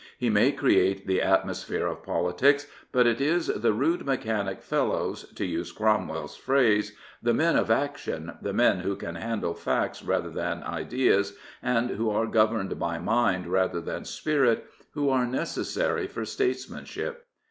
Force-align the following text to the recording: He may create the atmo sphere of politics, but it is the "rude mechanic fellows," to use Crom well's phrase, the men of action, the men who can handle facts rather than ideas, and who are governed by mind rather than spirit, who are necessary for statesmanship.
He 0.17 0.31
may 0.31 0.51
create 0.51 1.05
the 1.05 1.19
atmo 1.19 1.53
sphere 1.53 1.85
of 1.85 2.01
politics, 2.01 2.65
but 2.91 3.05
it 3.05 3.21
is 3.21 3.45
the 3.45 3.71
"rude 3.71 4.03
mechanic 4.03 4.63
fellows," 4.63 5.31
to 5.35 5.45
use 5.45 5.71
Crom 5.71 6.07
well's 6.07 6.35
phrase, 6.35 6.93
the 7.21 7.35
men 7.35 7.55
of 7.55 7.69
action, 7.69 8.33
the 8.41 8.51
men 8.51 8.79
who 8.79 8.95
can 8.95 9.13
handle 9.13 9.53
facts 9.53 10.01
rather 10.01 10.31
than 10.31 10.63
ideas, 10.63 11.33
and 11.61 11.91
who 11.91 12.09
are 12.09 12.25
governed 12.25 12.79
by 12.79 12.97
mind 12.97 13.45
rather 13.45 13.79
than 13.79 14.03
spirit, 14.03 14.65
who 14.95 15.09
are 15.11 15.27
necessary 15.27 16.07
for 16.07 16.25
statesmanship. 16.25 17.27